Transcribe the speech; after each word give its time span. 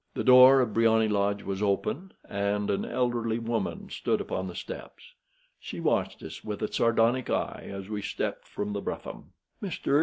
The 0.15 0.23
door 0.23 0.61
of 0.61 0.73
Briony 0.73 1.07
Lodge 1.07 1.43
was 1.43 1.61
open, 1.61 2.11
and 2.27 2.71
an 2.71 2.85
elderly 2.85 3.37
woman 3.37 3.87
stood 3.91 4.19
upon 4.19 4.47
the 4.47 4.55
steps. 4.55 5.13
She 5.59 5.79
watched 5.79 6.23
us 6.23 6.43
with 6.43 6.63
a 6.63 6.73
sardonic 6.73 7.29
eye 7.29 7.67
as 7.71 7.87
we 7.87 8.01
stepped 8.01 8.47
from 8.47 8.73
the 8.73 8.81
brougham. 8.81 9.33
"Mr. 9.61 9.99